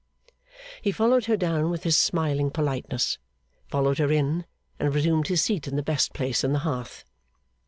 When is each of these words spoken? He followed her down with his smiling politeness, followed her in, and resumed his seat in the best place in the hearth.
He 0.81 0.91
followed 0.91 1.25
her 1.25 1.37
down 1.37 1.69
with 1.69 1.83
his 1.83 1.95
smiling 1.95 2.49
politeness, 2.49 3.19
followed 3.67 3.99
her 3.99 4.11
in, 4.11 4.47
and 4.79 4.95
resumed 4.95 5.27
his 5.27 5.43
seat 5.43 5.67
in 5.67 5.75
the 5.75 5.83
best 5.83 6.11
place 6.11 6.43
in 6.43 6.53
the 6.53 6.57
hearth. 6.65 7.05